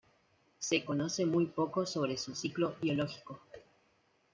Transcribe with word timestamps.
Se 0.57 0.83
conoce 0.83 1.27
muy 1.27 1.45
poco 1.45 1.85
sobre 1.85 2.17
su 2.17 2.33
ciclo 2.33 2.73
biológico. 2.81 3.39